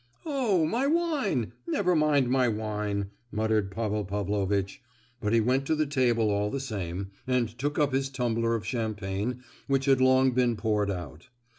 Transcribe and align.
"Oh, 0.25 0.65
my 0.65 0.87
wine—never 0.87 1.95
mind 1.95 2.27
my 2.27 2.47
wine!" 2.47 3.11
muttered 3.31 3.69
Pavel 3.69 4.03
Pavlovitch; 4.03 4.81
but 5.21 5.31
he 5.31 5.39
went 5.41 5.67
to 5.67 5.75
the 5.75 5.85
table 5.85 6.31
all 6.31 6.49
the 6.49 6.59
same, 6.59 7.11
and 7.27 7.55
took 7.55 7.77
up 7.77 7.93
his 7.93 8.09
tumbler 8.09 8.55
of 8.55 8.65
champagne 8.65 9.43
which 9.67 9.85
had 9.85 10.01
long 10.01 10.31
been 10.31 10.55
poured 10.55 10.89
out. 10.89 11.29